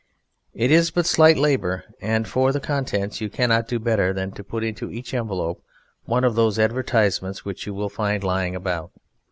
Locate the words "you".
3.21-3.29, 7.67-7.75